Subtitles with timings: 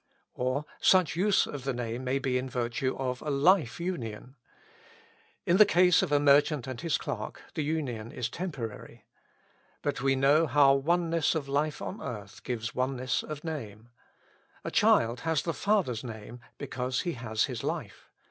[0.33, 4.35] Or such a use of the name may be in virtue of a life union.
[5.45, 9.05] In the case of the merchant and his clerk, the union is temporary.
[9.83, 13.89] But we know how oneness of life on earth gives oneness of name:
[14.63, 18.09] a child has the father's name because he has his life.